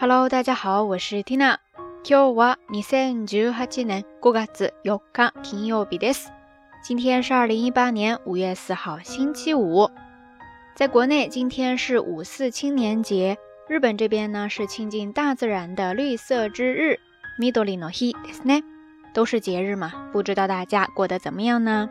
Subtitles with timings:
[0.00, 1.56] Hello，大家好，我是 Tina。
[2.04, 6.28] 今日は2018年5月4日金曜日です。
[6.84, 9.90] 今天是二零一八年五月四号星期五。
[10.76, 13.38] 在国内，今天是五四青年节。
[13.68, 17.00] 日本这边呢是亲近大自然的绿色之日。
[17.40, 17.92] Midori no Hi
[18.24, 18.62] ですね。
[19.12, 21.90] 都是节日嘛，不知道大家过得怎么样呢？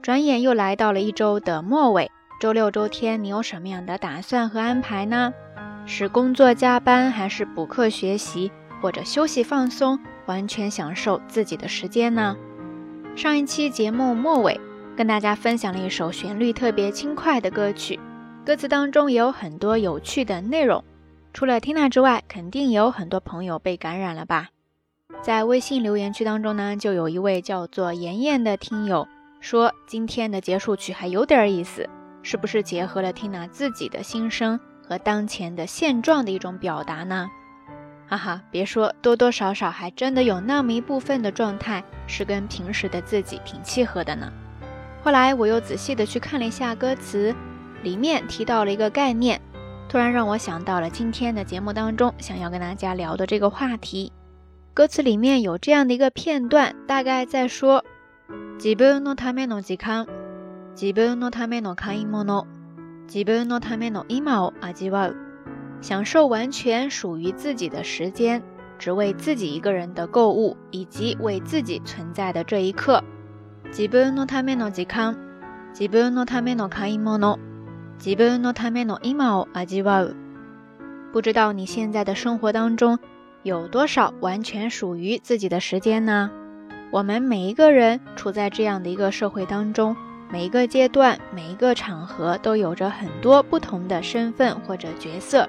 [0.00, 5.34] 转眼又来到了一周的末尾，周六周天你有什么样的打算和安排呢？
[5.86, 12.36] 是工作加班，还是补课学习，或者休息放松，完全享受自己的时间呢？
[13.14, 14.58] 上一期节目末尾，
[14.96, 18.00] 跟大家分享了一首旋律特别轻快的歌曲，
[18.46, 20.82] 歌词当中也有很多有趣的内容。
[21.34, 24.48] 除了 Tina 之外，肯定有很多朋友被感染了吧？
[25.20, 29.06] 在微信留言区当中呢，就有一位叫做妍妍的听友
[29.40, 31.86] 说，今天的结束曲还有点意思，
[32.22, 34.58] 是不是结合了 Tina 自己的心声？
[34.88, 37.28] 和当前的现状的一种表达呢，
[38.06, 44.30] 哈哈，别说，多多少少还真的有那么一部分的状态是跟平时的自己挺契合的呢。
[45.02, 47.34] 后来我又仔细的去看了一下歌词，
[47.82, 49.40] 里面提到了一个概念，
[49.88, 54.12] 突然让我想到了今天的节目当中想要跟大家聊的这个话题。
[54.74, 57.84] 歌词里面有这样的一个片段，大概在说，
[58.58, 60.06] 自分のための時間、
[60.74, 62.53] 自分のための買い物。
[63.06, 65.14] 自分のための emo アジヴォ、
[65.82, 68.42] 享受完全属于自己的时间，
[68.78, 73.04] 只为自己一个人的购物，以及为自己存在的这一刻。
[73.70, 75.16] 自分のための時間、
[75.74, 77.38] 自分のための買い物、
[77.98, 80.14] 自分のための emo アジヴォ。
[81.12, 82.98] 不知道你现在的生活当中
[83.44, 86.30] 有多少完全属于自己的时间呢？
[86.90, 89.94] 我们每一个人处在这样的一个社会当中。
[90.34, 95.48] 每一个阶段，每一个场合都有着很多不同的身份或者角色，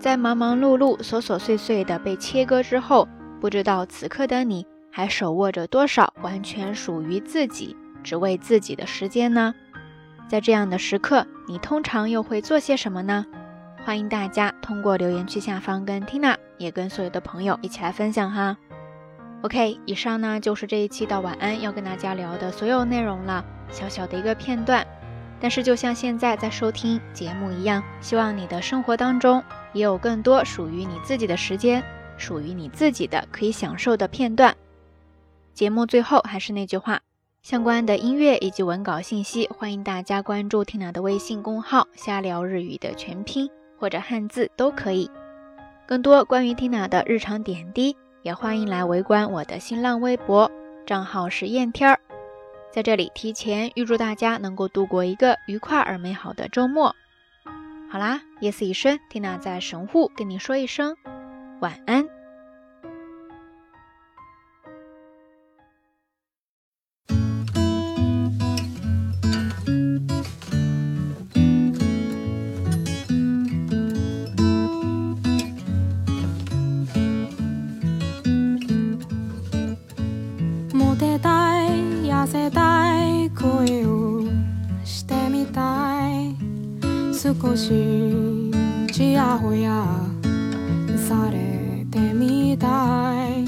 [0.00, 3.06] 在忙忙碌碌、琐琐碎碎的被切割之后，
[3.40, 9.54] 不知道此刻的你还手握着多少完全属于自己、只为自己的时间呢？
[10.28, 13.24] 在这样的时刻，你通常又会做些什么呢？
[13.84, 18.56] 欢迎大家通过留言区下方跟 Tina 也跟所有的朋友一起来分享哈。
[19.42, 23.44] OK，以上呢就是这一期的晚安要跟大家聊的所有内容了。
[23.70, 24.86] 小小的一个片段，
[25.40, 29.42] 但是就像现在在收听节目一样，希望你的生活当中
[29.72, 31.82] 也有更多属于你自己的时间，
[32.16, 34.54] 属于你自己的可以享受的片段。
[35.54, 37.00] 节目最后还是那句话，
[37.42, 45.10] 相关的音乐以及文稿信息，欢迎大家关注 Tina 的微信公号“瞎聊日语”的全拼或者汉字都可以。
[45.86, 50.50] 更多关于 Tina 的日常点滴，也欢迎来围观我的新浪微博，
[50.86, 51.98] 账号是燕天儿。
[52.70, 56.94] 在这里提前预祝大家能够度过一个愉快而美好的周末。
[57.90, 60.94] 好啦，夜色已深，缇娜在神户跟你说一声
[61.60, 62.17] 晚安。
[87.34, 87.70] 少し
[88.90, 89.84] ちやほや
[90.96, 93.44] されてみたい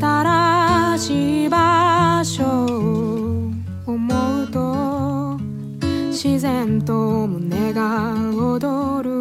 [0.00, 3.52] 新しい場所を
[3.84, 5.36] 思うと
[6.08, 9.15] 自然と胸が躍る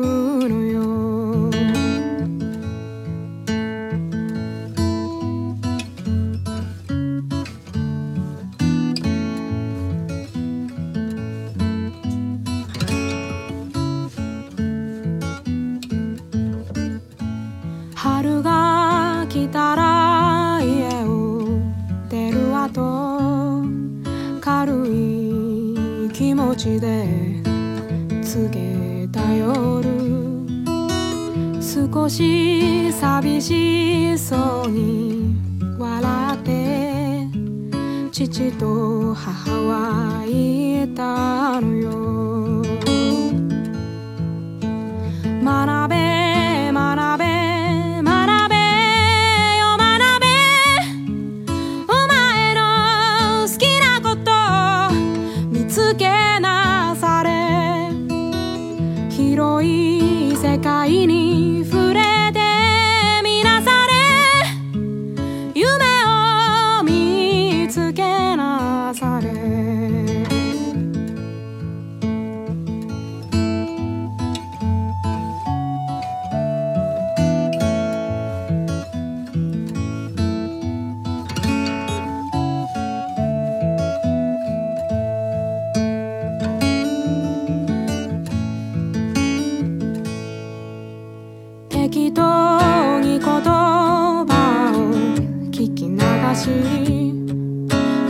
[24.45, 27.41] 軽い気持ちで
[28.23, 29.83] 告げた夜
[31.59, 35.31] 少し寂しそうに
[35.79, 37.23] 笑って
[38.11, 42.61] 父と母は言ったのよ
[45.43, 45.94] 学べ
[96.25, 96.33] ら